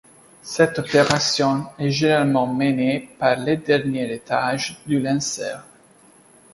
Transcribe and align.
Cette 0.41 0.79
opération 0.79 1.67
est 1.77 1.91
généralement 1.91 2.47
menée 2.51 3.07
par 3.19 3.37
le 3.37 3.55
dernier 3.55 4.11
étage 4.11 4.81
du 4.87 4.99
lanceur. 4.99 5.63